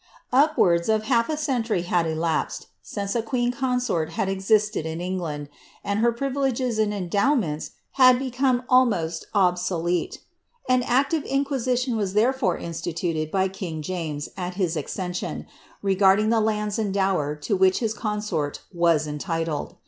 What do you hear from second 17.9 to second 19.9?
consort was entitled.